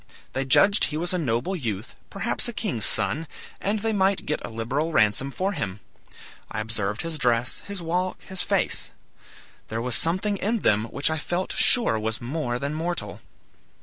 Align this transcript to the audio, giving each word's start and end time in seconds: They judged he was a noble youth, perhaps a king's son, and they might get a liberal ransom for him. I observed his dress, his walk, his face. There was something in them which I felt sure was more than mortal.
They 0.33 0.45
judged 0.45 0.85
he 0.85 0.97
was 0.97 1.13
a 1.13 1.19
noble 1.19 1.55
youth, 1.55 1.95
perhaps 2.09 2.47
a 2.47 2.53
king's 2.53 2.85
son, 2.85 3.27
and 3.59 3.81
they 3.81 3.93
might 3.93 4.25
get 4.25 4.43
a 4.43 4.49
liberal 4.49 4.91
ransom 4.91 5.29
for 5.29 5.51
him. 5.51 5.79
I 6.49 6.59
observed 6.59 7.03
his 7.03 7.19
dress, 7.19 7.59
his 7.67 7.83
walk, 7.83 8.23
his 8.23 8.41
face. 8.41 8.89
There 9.67 9.79
was 9.79 9.93
something 9.93 10.37
in 10.37 10.61
them 10.61 10.85
which 10.85 11.11
I 11.11 11.19
felt 11.19 11.51
sure 11.51 11.99
was 11.99 12.19
more 12.19 12.57
than 12.57 12.73
mortal. 12.73 13.21